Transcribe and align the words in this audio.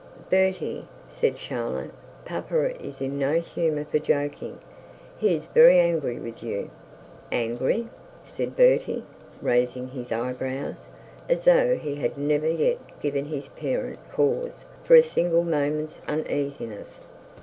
'Bertie,' 0.31 0.87
said 1.07 1.37
Charlotte, 1.37 1.91
'papa 2.25 2.75
is 2.83 3.01
in 3.01 3.19
no 3.19 3.33
humour 3.39 3.85
for 3.85 3.99
joking. 3.99 4.57
He 5.19 5.35
is 5.35 5.45
very 5.45 5.79
angry 5.79 6.17
with 6.17 6.41
you.' 6.41 6.71
'Angry!' 7.31 7.87
said 8.23 8.55
Bertie, 8.55 9.03
raising 9.43 9.89
his 9.89 10.11
eyebrows, 10.11 10.87
as 11.29 11.45
though 11.45 11.75
he 11.75 11.93
had 11.97 12.17
never 12.17 12.49
yet 12.49 12.79
given 12.99 13.25
his 13.25 13.49
parent 13.49 13.99
cause 14.11 14.65
for 14.83 14.95
a 14.95 15.03
single 15.03 15.43
moment's 15.43 16.01
uneasiness. 16.07 17.01